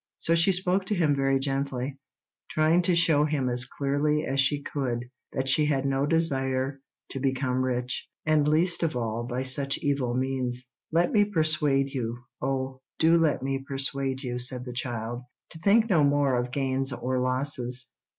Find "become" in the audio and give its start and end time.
7.19-7.61